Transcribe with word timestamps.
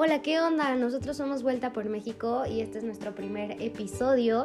Hola, 0.00 0.22
¿qué 0.22 0.38
onda? 0.38 0.76
Nosotros 0.76 1.16
somos 1.16 1.42
Vuelta 1.42 1.72
por 1.72 1.88
México 1.88 2.44
y 2.48 2.60
este 2.60 2.78
es 2.78 2.84
nuestro 2.84 3.16
primer 3.16 3.60
episodio. 3.60 4.44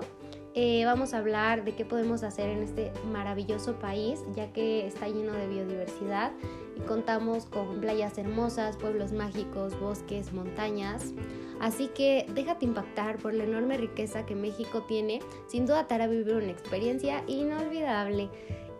Eh, 0.56 0.84
vamos 0.84 1.14
a 1.14 1.20
hablar 1.20 1.64
de 1.64 1.76
qué 1.76 1.86
podemos 1.86 2.24
hacer 2.24 2.50
en 2.50 2.64
este 2.64 2.92
maravilloso 3.12 3.76
país, 3.76 4.20
ya 4.36 4.52
que 4.52 4.88
está 4.88 5.08
lleno 5.08 5.32
de 5.32 5.48
biodiversidad 5.48 6.32
y 6.76 6.80
contamos 6.80 7.46
con 7.46 7.82
playas 7.82 8.18
hermosas, 8.18 8.78
pueblos 8.78 9.12
mágicos, 9.12 9.80
bosques, 9.80 10.34
montañas. 10.34 11.14
Así 11.60 11.88
que 11.90 12.26
déjate 12.34 12.66
impactar 12.66 13.20
por 13.20 13.36
la 13.36 13.44
enorme 13.44 13.78
riqueza 13.78 14.26
que 14.26 14.34
México 14.34 14.82
tiene. 14.88 15.20
Sin 15.46 15.68
duda 15.68 15.86
te 15.86 15.94
hará 15.94 16.08
vivir 16.08 16.34
una 16.34 16.50
experiencia 16.50 17.24
inolvidable. 17.28 18.28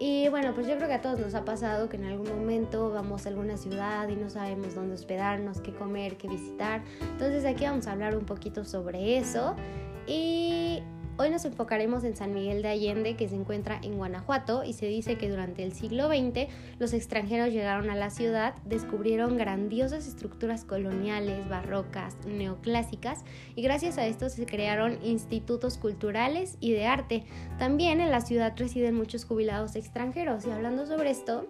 Y 0.06 0.28
bueno, 0.28 0.54
pues 0.54 0.68
yo 0.68 0.76
creo 0.76 0.90
que 0.90 0.96
a 0.96 1.02
todos 1.02 1.18
nos 1.18 1.34
ha 1.34 1.46
pasado 1.46 1.88
que 1.88 1.96
en 1.96 2.04
algún 2.04 2.28
momento 2.28 2.90
vamos 2.90 3.26
a 3.26 3.30
alguna 3.30 3.56
ciudad 3.56 4.10
y 4.10 4.18
no 4.18 4.30
sabemos 4.30 4.76
dónde 4.76 4.96
hospedarnos, 4.96 5.62
qué 5.62 5.74
comer, 5.74 6.18
qué 6.18 6.28
visitar. 6.28 6.84
Entonces 7.14 7.46
aquí 7.46 7.64
vamos 7.64 7.88
a 7.88 7.94
hablar 7.94 8.18
un 8.18 8.26
poquito 8.26 8.66
sobre 8.66 9.18
eso. 9.18 9.56
Y 10.06 10.84
Hoy 11.16 11.30
nos 11.30 11.46
enfocaremos 11.46 12.04
en 12.06 12.16
San 12.16 12.34
Miguel 12.34 12.64
de 12.64 12.70
Allende, 12.70 13.16
que 13.16 13.30
se 13.30 13.36
encuentra 13.36 13.80
en 13.84 13.98
Guanajuato, 13.98 14.64
y 14.64 14.74
se 14.74 14.88
dice 14.88 15.16
que 15.16 15.30
durante 15.30 15.62
el 15.62 15.72
siglo 15.72 16.08
XX 16.08 16.48
los 16.80 16.92
extranjeros 16.92 17.54
llegaron 17.54 17.92
a 17.92 17.96
la 17.96 18.10
ciudad, 18.10 18.56
descubrieron 18.66 19.38
grandiosas 19.38 20.08
estructuras 20.08 20.66
coloniales, 20.66 21.48
barrocas, 21.48 22.18
neoclásicas, 22.26 23.24
y 23.56 23.62
gracias 23.62 24.00
a 24.00 24.08
esto 24.08 24.28
se 24.30 24.48
crearon 24.48 24.98
institutos 25.04 25.78
culturales 25.78 26.58
y 26.60 26.72
de 26.72 26.88
arte. 26.88 27.26
También 27.60 28.02
en 28.02 28.10
la 28.10 28.22
ciudad 28.22 28.56
residen 28.58 28.96
muchos 28.96 29.24
jubilados 29.24 29.76
extranjeros, 29.76 30.48
y 30.48 30.50
hablando 30.50 30.88
sobre 30.88 31.12
esto, 31.12 31.48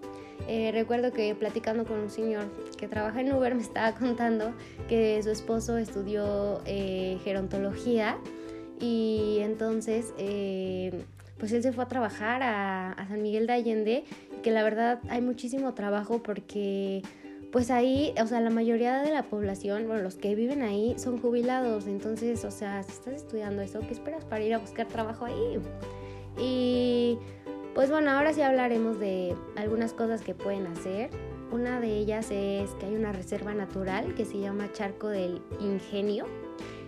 eh, 0.49 0.71
recuerdo 0.73 1.13
que 1.13 1.35
platicando 1.35 1.85
con 1.85 1.99
un 1.99 2.09
señor 2.09 2.51
que 2.77 2.89
trabaja 2.89 3.21
en 3.21 3.31
Uber 3.31 3.55
me 3.55 3.61
estaba 3.61 3.95
contando 3.95 4.53
que 4.89 5.23
su 5.23 5.29
esposo 5.29 5.77
estudió 5.77 6.61
eh, 6.65 7.17
gerontología 7.23 8.17
y 8.79 9.37
entonces 9.41 10.13
eh, 10.17 11.03
pues 11.37 11.51
él 11.51 11.63
se 11.63 11.73
fue 11.73 11.83
a 11.83 11.87
trabajar 11.87 12.41
a, 12.43 12.95
San 13.07 13.21
Miguel 13.21 13.47
de 13.47 13.53
Allende, 13.53 14.03
que 14.41 14.51
la 14.51 14.63
verdad 14.63 14.99
hay 15.09 15.21
muchísimo 15.21 15.73
trabajo 15.73 16.23
porque 16.23 17.01
pues 17.51 17.69
ahí, 17.69 18.15
o 18.19 18.25
sea, 18.25 18.41
la 18.41 18.49
mayoría 18.49 19.03
de 19.03 19.11
la 19.11 19.23
población, 19.23 19.85
bueno, 19.87 20.01
los 20.01 20.15
que 20.15 20.33
viven 20.33 20.63
ahí 20.63 20.95
son 20.97 21.19
jubilados, 21.19 21.85
entonces, 21.85 22.43
o 22.45 22.51
sea, 22.51 22.81
si 22.81 22.91
estás 22.93 23.13
estudiando 23.13 23.61
eso, 23.61 23.79
¿qué 23.81 23.91
esperas 23.91 24.25
para 24.25 24.43
ir 24.43 24.53
a 24.53 24.57
buscar 24.57 24.87
trabajo 24.87 25.25
ahí? 25.25 25.59
Y 26.37 27.19
pues 27.75 27.91
bueno, 27.91 28.11
ahora 28.11 28.33
sí 28.33 28.41
hablaremos 28.41 28.99
de 28.99 29.35
algunas 29.55 29.93
cosas 29.93 30.21
que 30.21 30.33
pueden 30.33 30.65
hacer. 30.67 31.09
Una 31.51 31.79
de 31.79 31.97
ellas 31.97 32.31
es 32.31 32.71
que 32.79 32.87
hay 32.87 32.95
una 32.95 33.11
reserva 33.11 33.53
natural 33.53 34.15
que 34.15 34.25
se 34.25 34.39
llama 34.39 34.71
Charco 34.71 35.09
del 35.09 35.41
Ingenio, 35.59 36.25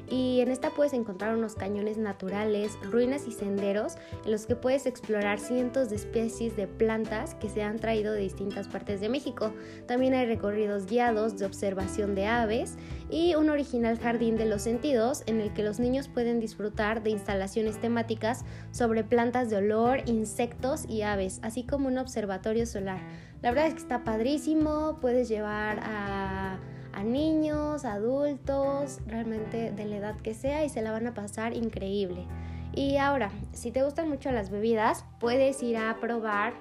y 0.09 0.41
en 0.41 0.49
esta 0.49 0.69
puedes 0.69 0.93
encontrar 0.93 1.35
unos 1.35 1.55
cañones 1.55 1.97
naturales, 1.97 2.77
ruinas 2.83 3.27
y 3.27 3.31
senderos 3.31 3.95
en 4.23 4.31
los 4.31 4.45
que 4.45 4.55
puedes 4.55 4.85
explorar 4.85 5.39
cientos 5.39 5.89
de 5.89 5.95
especies 5.95 6.55
de 6.55 6.67
plantas 6.67 7.35
que 7.35 7.49
se 7.49 7.63
han 7.63 7.79
traído 7.79 8.13
de 8.13 8.21
distintas 8.21 8.67
partes 8.67 9.01
de 9.01 9.09
México. 9.09 9.53
También 9.87 10.13
hay 10.13 10.25
recorridos 10.25 10.85
guiados 10.85 11.37
de 11.37 11.45
observación 11.45 12.15
de 12.15 12.27
aves 12.27 12.77
y 13.09 13.35
un 13.35 13.49
original 13.49 13.99
jardín 13.99 14.37
de 14.37 14.45
los 14.45 14.61
sentidos 14.61 15.23
en 15.25 15.41
el 15.41 15.53
que 15.53 15.63
los 15.63 15.79
niños 15.79 16.07
pueden 16.07 16.39
disfrutar 16.39 17.03
de 17.03 17.11
instalaciones 17.11 17.79
temáticas 17.79 18.45
sobre 18.71 19.03
plantas 19.03 19.49
de 19.49 19.57
olor, 19.57 20.01
insectos 20.05 20.85
y 20.87 21.01
aves, 21.01 21.39
así 21.43 21.63
como 21.63 21.87
un 21.87 21.97
observatorio 21.97 22.65
solar. 22.65 23.01
La 23.41 23.51
verdad 23.51 23.67
es 23.67 23.73
que 23.75 23.81
está 23.81 24.03
padrísimo, 24.03 24.97
puedes 24.99 25.29
llevar 25.29 25.79
a 25.83 26.59
a 26.95 27.03
niños, 27.03 27.85
adultos, 27.85 28.99
realmente 29.05 29.71
de 29.71 29.85
la 29.85 29.97
edad 29.97 30.15
que 30.15 30.33
sea 30.33 30.63
y 30.63 30.69
se 30.69 30.81
la 30.81 30.91
van 30.91 31.07
a 31.07 31.13
pasar 31.13 31.55
increíble. 31.55 32.25
Y 32.73 32.97
ahora, 32.97 33.31
si 33.53 33.71
te 33.71 33.83
gustan 33.83 34.09
mucho 34.09 34.31
las 34.31 34.49
bebidas, 34.49 35.05
puedes 35.19 35.61
ir 35.61 35.77
a 35.77 35.97
probar 35.99 36.53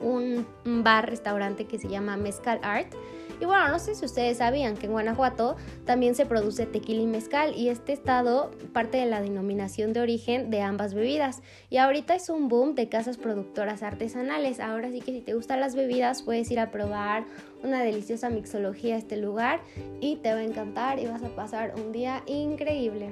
un 0.00 0.46
bar, 0.64 1.08
restaurante 1.08 1.66
que 1.66 1.78
se 1.78 1.88
llama 1.88 2.16
Mezcal 2.16 2.60
Art 2.62 2.94
y 3.40 3.46
bueno, 3.46 3.68
no 3.68 3.78
sé 3.78 3.94
si 3.94 4.04
ustedes 4.04 4.38
sabían 4.38 4.76
que 4.76 4.86
en 4.86 4.92
Guanajuato 4.92 5.56
también 5.84 6.14
se 6.14 6.24
produce 6.24 6.66
tequila 6.66 7.02
y 7.02 7.06
mezcal 7.06 7.54
y 7.56 7.68
este 7.68 7.92
estado 7.92 8.52
parte 8.72 8.98
de 8.98 9.06
la 9.06 9.20
denominación 9.20 9.92
de 9.92 10.00
origen 10.00 10.50
de 10.50 10.62
ambas 10.62 10.94
bebidas. 10.94 11.42
Y 11.68 11.78
ahorita 11.78 12.14
es 12.14 12.28
un 12.28 12.48
boom 12.48 12.74
de 12.74 12.88
casas 12.88 13.16
productoras 13.16 13.82
artesanales. 13.82 14.60
Ahora 14.60 14.90
sí 14.90 15.00
que 15.00 15.12
si 15.12 15.20
te 15.20 15.34
gustan 15.34 15.60
las 15.60 15.74
bebidas 15.74 16.22
puedes 16.22 16.50
ir 16.50 16.60
a 16.60 16.70
probar 16.70 17.24
una 17.62 17.82
deliciosa 17.82 18.30
mixología 18.30 18.94
a 18.94 18.98
este 18.98 19.16
lugar 19.16 19.60
y 20.00 20.16
te 20.16 20.32
va 20.32 20.40
a 20.40 20.44
encantar 20.44 21.00
y 21.00 21.06
vas 21.06 21.22
a 21.22 21.28
pasar 21.34 21.74
un 21.76 21.92
día 21.92 22.22
increíble. 22.26 23.10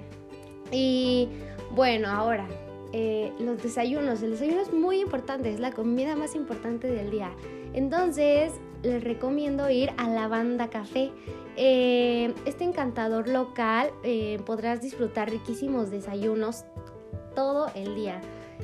Y 0.70 1.28
bueno, 1.74 2.08
ahora 2.08 2.46
eh, 2.92 3.32
los 3.38 3.62
desayunos. 3.62 4.22
El 4.22 4.32
desayuno 4.32 4.60
es 4.60 4.72
muy 4.72 5.00
importante, 5.00 5.50
es 5.50 5.60
la 5.60 5.72
comida 5.72 6.14
más 6.16 6.34
importante 6.34 6.88
del 6.88 7.10
día. 7.10 7.30
Entonces, 7.72 8.52
les 8.82 9.02
recomiendo 9.02 9.70
ir 9.70 9.90
a 9.96 10.08
la 10.08 10.28
banda 10.28 10.68
café. 10.68 11.10
Eh, 11.56 12.34
este 12.44 12.64
encantador 12.64 13.28
local 13.28 13.90
eh, 14.02 14.40
podrás 14.44 14.82
disfrutar 14.82 15.30
riquísimos 15.30 15.90
desayunos 15.90 16.64
todo 17.34 17.70
el 17.74 17.94
día. 17.94 18.20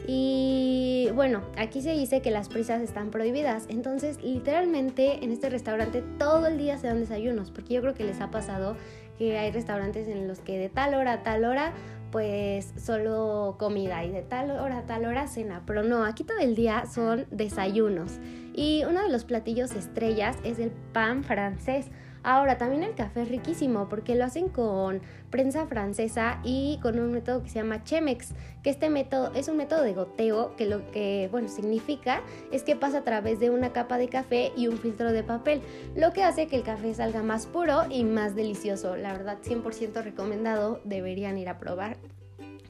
Y 0.07 1.09
bueno, 1.15 1.43
aquí 1.57 1.83
se 1.83 1.93
dice 1.93 2.23
que 2.23 2.31
las 2.31 2.49
prisas 2.49 2.83
están 2.83 3.11
prohibidas. 3.11 3.65
Entonces, 3.69 4.23
literalmente 4.23 5.25
en 5.25 5.33
este 5.33 5.51
restaurante 5.51 6.03
todo 6.19 6.47
el 6.47 6.59
día 6.59 6.79
se 6.79 6.87
dan 6.87 7.01
desayunos. 7.01 7.51
Porque 7.51 7.75
yo 7.75 7.81
creo 7.81 7.95
que 7.95 8.05
les 8.05 8.21
ha 8.21 8.31
pasado 8.31 8.77
que 9.19 9.37
hay 9.37 9.51
restaurantes 9.51 10.07
en 10.09 10.29
los 10.29 10.39
que 10.39 10.59
de 10.59 10.69
tal 10.69 10.95
hora 10.95 11.15
a 11.15 11.23
tal 11.23 11.45
hora 11.45 11.73
pues 12.11 12.73
solo 12.77 13.57
comida 13.59 14.05
y 14.05 14.11
de 14.11 14.23
tal 14.23 14.51
hora 14.51 14.79
a 14.79 14.87
tal 14.87 15.05
hora 15.05 15.27
cena, 15.27 15.63
pero 15.67 15.83
no, 15.83 16.05
aquí 16.05 16.25
todo 16.25 16.39
el 16.39 16.55
día 16.55 16.85
son 16.87 17.27
desayunos. 17.31 18.19
Y 18.55 18.85
uno 18.85 19.03
de 19.03 19.11
los 19.11 19.25
platillos 19.25 19.73
estrellas 19.73 20.37
es 20.43 20.59
el 20.59 20.71
pan 20.93 21.23
francés. 21.25 21.87
Ahora, 22.23 22.59
también 22.59 22.83
el 22.83 22.95
café 22.95 23.23
es 23.23 23.29
riquísimo 23.29 23.89
porque 23.89 24.15
lo 24.15 24.25
hacen 24.25 24.49
con 24.49 25.01
prensa 25.31 25.67
francesa 25.67 26.41
y 26.45 26.79
con 26.83 26.99
un 26.99 27.13
método 27.13 27.43
que 27.43 27.49
se 27.49 27.57
llama 27.57 27.85
Chemex, 27.85 28.33
que 28.63 28.71
este 28.71 28.91
método 28.91 29.33
es 29.35 29.49
un 29.49 29.57
método 29.57 29.83
de 29.83 29.95
goteo 29.95 30.57
que 30.57 30.67
lo 30.67 30.91
que, 30.91 31.29
bueno, 31.31 31.49
significa 31.49 32.23
es 32.51 32.63
que 32.63 32.77
pasa 32.77 32.99
a 32.99 33.05
través 33.05 33.41
de 33.41 33.51
una 33.51 33.73
capa 33.73 33.99
de 33.99 34.09
café 34.09 34.53
y 34.57 34.69
un 34.69 34.79
filtro 34.79 35.13
de 35.13 35.23
papel, 35.23 35.61
lo 35.97 36.13
que 36.13 36.23
hace 36.23 36.47
que 36.47 36.57
el 36.57 36.63
café 36.63 36.95
salga 36.95 37.23
más 37.23 37.47
puro 37.47 37.83
y 37.91 38.05
más 38.05 38.35
delicioso. 38.35 38.97
La 38.97 39.13
verdad, 39.13 39.39
100% 39.43 40.03
recomendado, 40.03 40.81
deberían 40.85 41.39
ir 41.39 41.49
a 41.49 41.59
probar 41.59 41.99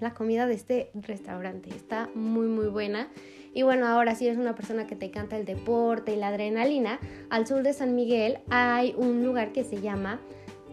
la 0.01 0.15
comida 0.15 0.47
de 0.47 0.55
este 0.55 0.91
restaurante. 0.95 1.71
Está 1.75 2.09
muy, 2.15 2.47
muy 2.47 2.67
buena. 2.67 3.09
Y 3.55 3.63
bueno, 3.63 3.87
ahora 3.87 4.15
si 4.15 4.27
eres 4.27 4.39
una 4.39 4.55
persona 4.55 4.87
que 4.87 4.97
te 4.97 5.07
encanta 5.07 5.37
el 5.37 5.45
deporte 5.45 6.13
y 6.13 6.17
la 6.17 6.29
adrenalina, 6.29 7.01
al 7.31 7.47
sur 7.47 7.63
de 7.63 7.73
San 7.73 7.95
Miguel 7.95 8.39
hay 8.51 8.95
un 8.97 9.25
lugar 9.25 9.53
que 9.53 9.65
se 9.65 9.81
llama 9.81 10.21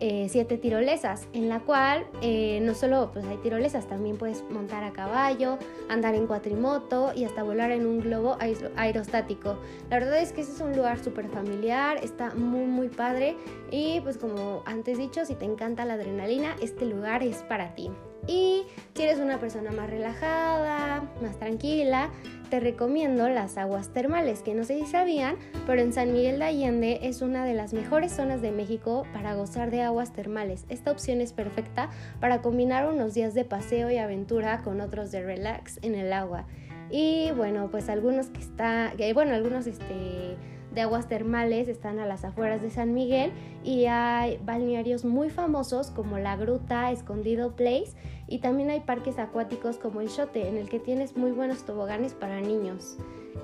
eh, 0.01 0.27
Siete 0.29 0.57
Tirolesas, 0.57 1.27
en 1.31 1.47
la 1.47 1.61
cual 1.61 2.05
eh, 2.21 2.59
no 2.61 2.75
solo 2.75 3.11
pues, 3.13 3.23
hay 3.25 3.37
tirolesas, 3.37 3.87
también 3.87 4.17
puedes 4.17 4.43
montar 4.49 4.83
a 4.83 4.91
caballo, 4.91 5.57
andar 5.87 6.15
en 6.15 6.27
cuatrimoto 6.27 7.13
y 7.15 7.23
hasta 7.23 7.43
volar 7.43 7.71
en 7.71 7.85
un 7.85 8.01
globo 8.01 8.37
aerostático. 8.75 9.57
La 9.89 9.99
verdad 9.99 10.19
es 10.19 10.33
que 10.33 10.41
ese 10.41 10.51
es 10.51 10.59
un 10.59 10.75
lugar 10.75 11.01
súper 11.01 11.29
familiar, 11.29 11.97
está 12.03 12.35
muy 12.35 12.65
muy 12.65 12.89
padre 12.89 13.37
y 13.71 14.01
pues 14.01 14.17
como 14.17 14.63
antes 14.65 14.97
dicho, 14.97 15.23
si 15.25 15.35
te 15.35 15.45
encanta 15.45 15.85
la 15.85 15.93
adrenalina, 15.93 16.57
este 16.61 16.85
lugar 16.85 17.23
es 17.23 17.37
para 17.43 17.73
ti. 17.73 17.89
Y 18.27 18.63
si 18.95 19.03
eres 19.03 19.19
una 19.19 19.39
persona 19.39 19.71
más 19.71 19.89
relajada, 19.89 21.09
más 21.21 21.37
tranquila, 21.37 22.09
te 22.49 22.59
recomiendo 22.59 23.29
las 23.29 23.57
aguas 23.57 23.89
termales, 23.89 24.41
que 24.41 24.53
no 24.53 24.63
sé 24.63 24.79
si 24.79 24.85
sabían, 24.85 25.35
pero 25.65 25.81
en 25.81 25.93
San 25.93 26.13
Miguel 26.13 26.39
de 26.39 26.45
Allende 26.45 26.99
es 27.03 27.21
una 27.21 27.45
de 27.45 27.53
las 27.53 27.73
mejores 27.73 28.11
zonas 28.11 28.41
de 28.41 28.51
México 28.51 29.05
para 29.13 29.35
gozar 29.35 29.71
de 29.71 29.81
aguas 29.81 30.13
termales. 30.13 30.65
Esta 30.69 30.91
opción 30.91 31.21
es 31.21 31.33
perfecta 31.33 31.89
para 32.19 32.41
combinar 32.41 32.87
unos 32.87 33.13
días 33.13 33.33
de 33.33 33.45
paseo 33.45 33.89
y 33.89 33.97
aventura 33.97 34.61
con 34.63 34.81
otros 34.81 35.11
de 35.11 35.23
relax 35.23 35.79
en 35.81 35.95
el 35.95 36.13
agua. 36.13 36.45
Y 36.89 37.31
bueno, 37.31 37.69
pues 37.71 37.89
algunos 37.89 38.27
que 38.27 38.39
está, 38.39 38.93
bueno, 39.13 39.33
algunos 39.33 39.67
este 39.67 40.37
de 40.75 40.81
aguas 40.81 41.07
termales 41.07 41.67
están 41.69 41.99
a 41.99 42.05
las 42.05 42.25
afueras 42.25 42.61
de 42.61 42.69
San 42.69 42.93
Miguel 42.93 43.31
y 43.63 43.85
hay 43.85 44.37
balnearios 44.43 45.05
muy 45.05 45.29
famosos 45.29 45.89
como 45.89 46.19
la 46.19 46.35
Gruta, 46.35 46.91
Escondido 46.91 47.55
Place 47.55 47.93
y 48.27 48.39
también 48.39 48.69
hay 48.69 48.81
parques 48.81 49.17
acuáticos 49.17 49.77
como 49.77 50.01
el 50.01 50.09
Shote 50.09 50.47
en 50.47 50.57
el 50.57 50.69
que 50.69 50.79
tienes 50.79 51.15
muy 51.15 51.31
buenos 51.31 51.63
toboganes 51.65 52.13
para 52.13 52.41
niños. 52.41 52.97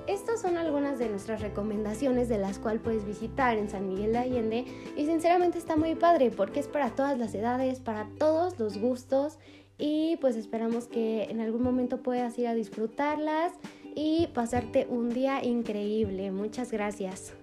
Estas 0.06 0.42
son 0.42 0.58
algunas 0.58 0.98
de 0.98 1.08
nuestras 1.08 1.40
recomendaciones 1.40 2.28
de 2.28 2.38
las 2.38 2.58
cuales 2.58 2.82
puedes 2.82 3.04
visitar 3.06 3.56
en 3.56 3.70
San 3.70 3.88
Miguel 3.88 4.12
de 4.12 4.18
Allende 4.18 4.64
y 4.96 5.06
sinceramente 5.06 5.58
está 5.58 5.76
muy 5.76 5.94
padre 5.94 6.30
porque 6.30 6.60
es 6.60 6.68
para 6.68 6.90
todas 6.90 7.18
las 7.18 7.34
edades, 7.34 7.80
para 7.80 8.08
todos 8.18 8.58
los 8.58 8.78
gustos 8.78 9.38
y 9.78 10.16
pues 10.20 10.36
esperamos 10.36 10.86
que 10.86 11.24
en 11.24 11.40
algún 11.40 11.62
momento 11.62 12.02
puedas 12.02 12.38
ir 12.38 12.46
a 12.46 12.54
disfrutarlas 12.54 13.52
y 13.94 14.28
pasarte 14.28 14.86
un 14.88 15.10
día 15.10 15.44
increíble. 15.44 16.30
Muchas 16.30 16.72
gracias. 16.72 17.34